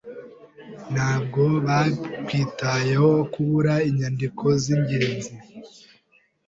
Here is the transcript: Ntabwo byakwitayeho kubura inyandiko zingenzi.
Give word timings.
Ntabwo 0.93 1.41
byakwitayeho 1.63 3.11
kubura 3.31 3.73
inyandiko 3.89 4.45
zingenzi. 4.63 5.31